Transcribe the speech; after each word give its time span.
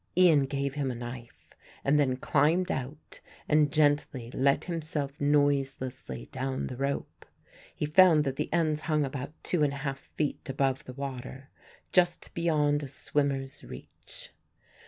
Ian 0.17 0.45
gave 0.47 0.73
him 0.73 0.89
a 0.89 0.95
knife 0.95 1.51
and 1.83 1.99
then 1.99 2.17
climbed 2.17 2.71
out 2.71 3.19
and 3.47 3.71
gently 3.71 4.31
let 4.33 4.63
himself 4.63 5.11
noiselessly 5.21 6.25
down 6.31 6.65
the 6.65 6.75
rope. 6.75 7.23
He 7.75 7.85
found 7.85 8.23
that 8.23 8.35
the 8.35 8.51
ends 8.51 8.81
hung 8.81 9.05
about 9.05 9.31
two 9.43 9.61
and 9.61 9.73
a 9.73 9.83
half 9.85 9.99
feet 9.99 10.49
above 10.49 10.85
the 10.85 10.93
water, 10.93 11.51
just 11.91 12.33
beyond 12.33 12.81
a 12.81 12.87
swimmer's 12.87 13.63
reach. 13.63 14.31